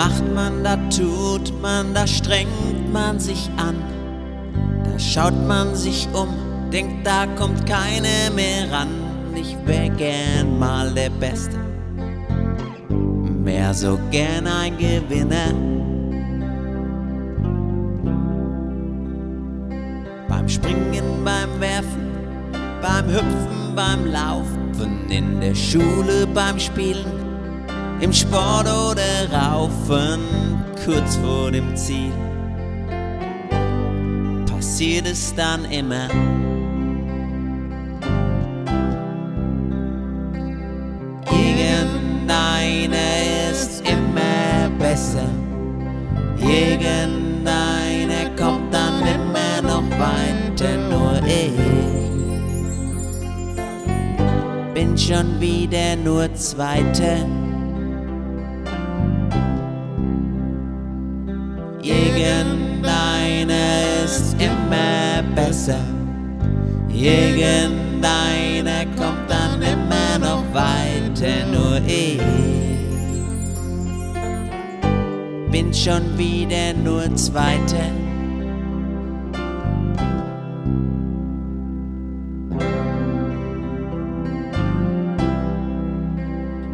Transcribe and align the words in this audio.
macht 0.00 0.34
man, 0.34 0.64
da 0.64 0.76
tut 0.88 1.52
man, 1.60 1.92
da 1.92 2.06
strengt 2.06 2.90
man 2.90 3.20
sich 3.20 3.50
an. 3.58 3.76
Da 4.82 4.98
schaut 4.98 5.38
man 5.46 5.74
sich 5.74 6.08
um, 6.14 6.28
denkt, 6.72 7.06
da 7.06 7.26
kommt 7.38 7.66
keine 7.66 8.30
mehr 8.34 8.72
ran. 8.72 8.88
Ich 9.34 9.54
wär 9.66 9.90
gern 9.90 10.58
mal 10.58 10.90
der 10.94 11.10
Beste, 11.10 11.58
mehr 13.44 13.74
so 13.74 13.98
gern 14.10 14.46
ein 14.46 14.78
Gewinner. 14.78 15.52
Beim 20.30 20.48
Springen, 20.48 21.08
beim 21.26 21.60
Werfen, 21.60 22.06
beim 22.80 23.06
Hüpfen, 23.06 23.74
beim 23.76 24.06
Laufen, 24.06 25.10
in 25.10 25.40
der 25.42 25.54
Schule, 25.54 26.26
beim 26.32 26.58
Spielen, 26.58 27.19
im 28.00 28.12
Sport 28.12 28.66
oder 28.66 29.30
Raufen, 29.30 30.20
kurz 30.84 31.16
vor 31.16 31.50
dem 31.50 31.76
Ziel. 31.76 32.12
Passiert 34.46 35.06
es 35.06 35.34
dann 35.34 35.64
immer. 35.66 36.08
Irgendeiner 41.30 42.96
ist 43.50 43.82
immer 43.86 44.70
besser. 44.78 45.28
Irgendeiner 46.38 48.30
kommt 48.38 48.72
dann 48.72 49.02
immer 49.06 49.60
noch 49.62 49.90
weiter, 49.98 50.76
nur 50.88 51.20
ich 51.26 51.52
bin 54.72 54.96
schon 54.96 55.38
wieder 55.38 55.96
nur 55.96 56.32
Zweiter. 56.34 57.26
Irgendeiner 62.20 64.04
ist 64.04 64.36
immer 64.38 65.22
besser. 65.34 65.80
Irgendeiner 66.92 68.84
kommt 68.94 69.24
dann 69.26 69.62
immer 69.62 70.18
noch 70.18 70.44
weiter, 70.52 71.46
nur 71.50 71.80
ich 71.86 72.20
bin 75.50 75.72
schon 75.72 76.18
wieder 76.18 76.74
nur 76.74 77.16
Zweiter. 77.16 77.88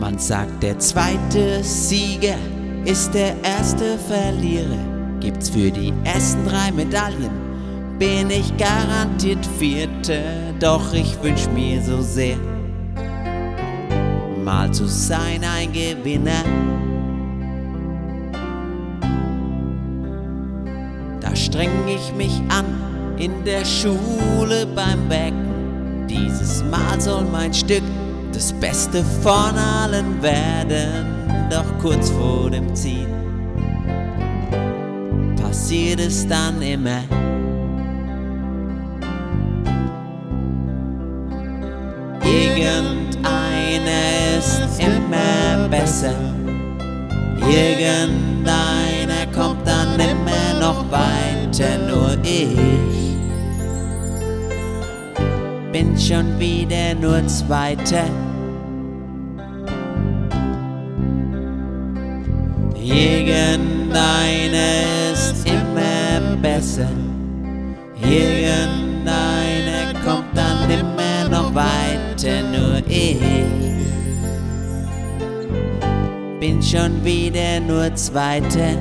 Man 0.00 0.18
sagt, 0.18 0.62
der 0.62 0.78
zweite 0.78 1.62
Sieger 1.62 2.38
ist 2.86 3.12
der 3.12 3.34
erste 3.42 3.98
Verlierer. 3.98 4.93
Gibt's 5.24 5.48
für 5.48 5.70
die 5.70 5.90
ersten 6.04 6.44
drei 6.46 6.70
Medaillen, 6.70 7.30
bin 7.98 8.28
ich 8.28 8.54
garantiert 8.58 9.38
Vierte. 9.58 10.20
Doch 10.60 10.92
ich 10.92 11.16
wünsch 11.22 11.48
mir 11.54 11.80
so 11.80 12.02
sehr, 12.02 12.36
mal 14.44 14.70
zu 14.70 14.86
sein 14.86 15.40
ein 15.42 15.72
Gewinner. 15.72 16.44
Da 21.22 21.34
streng 21.34 21.88
ich 21.88 22.14
mich 22.14 22.42
an 22.50 22.66
in 23.16 23.32
der 23.46 23.64
Schule 23.64 24.66
beim 24.76 25.08
Wecken. 25.08 26.06
Dieses 26.06 26.62
Mal 26.64 27.00
soll 27.00 27.24
mein 27.32 27.54
Stück 27.54 27.82
das 28.34 28.52
Beste 28.52 29.02
von 29.22 29.56
allen 29.56 30.22
werden, 30.22 31.48
doch 31.48 31.78
kurz 31.80 32.10
vor 32.10 32.50
dem 32.50 32.74
Ziel 32.74 33.08
passiert 35.54 36.00
es 36.00 36.26
dann 36.26 36.60
immer. 36.60 37.02
Irgendeiner 42.24 43.12
ist 44.36 44.80
immer 44.80 45.68
besser. 45.70 46.16
Irgendeiner 47.38 49.26
kommt 49.32 49.64
dann 49.64 49.94
immer 49.94 50.58
noch 50.58 50.90
weiter, 50.90 51.78
nur 51.88 52.16
ich 52.24 53.16
bin 55.70 55.96
schon 55.96 56.36
wieder 56.40 56.96
nur 57.00 57.24
Zweiter. 57.28 58.06
Irgendeiner 62.76 63.54
ist 64.56 64.73
immer 66.78 66.88
besser. 66.88 66.88
Irgendeiner 68.02 69.92
kommt 70.04 70.36
dann 70.36 70.70
immer 70.70 71.28
noch 71.28 71.54
weiter, 71.54 72.42
nur 72.42 72.78
ich 72.88 73.20
bin 76.40 76.62
schon 76.62 77.04
wieder 77.04 77.60
nur 77.60 77.94
Zweiter. 77.94 78.76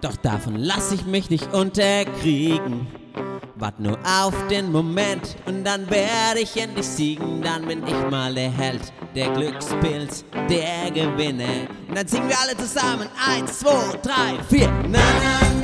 Doch 0.00 0.16
davon 0.16 0.56
lass 0.56 0.92
ich 0.92 1.06
mich 1.06 1.30
nicht 1.30 1.54
unterkriegen. 1.54 3.03
Wart 3.56 3.78
nur 3.78 3.98
auf 4.04 4.34
den 4.50 4.72
Moment 4.72 5.36
und 5.46 5.62
dann 5.64 5.88
werde 5.88 6.40
ich 6.40 6.56
endlich 6.60 6.86
siegen. 6.86 7.40
Dann 7.40 7.66
bin 7.66 7.86
ich 7.86 8.10
mal 8.10 8.34
der 8.34 8.50
Held, 8.50 8.92
der 9.14 9.30
Glückspilz, 9.30 10.24
der 10.50 10.90
Gewinner. 10.90 11.68
Und 11.88 11.96
dann 11.96 12.08
singen 12.08 12.28
wir 12.28 12.36
alle 12.40 12.56
zusammen. 12.56 13.08
Eins, 13.26 13.60
zwei, 13.60 13.96
drei, 14.02 14.42
vier. 14.48 14.68
Na, 14.88 14.98
na, 14.98 15.40
na, 15.62 15.63